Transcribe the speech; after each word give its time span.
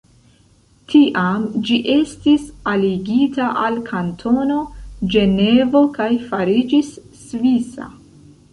Tiam 0.91 1.43
ĝi 1.67 1.75
estis 1.95 2.47
aligita 2.71 3.49
al 3.65 3.77
Kantono 3.91 4.57
Ĝenevo 5.17 5.85
kaj 5.99 6.11
fariĝis 6.33 6.93
svisa. 7.27 7.91